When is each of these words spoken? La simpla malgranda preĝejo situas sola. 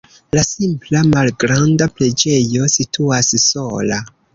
La 0.37 0.41
simpla 0.47 1.03
malgranda 1.11 1.91
preĝejo 2.01 2.75
situas 2.81 3.35
sola. 3.49 4.07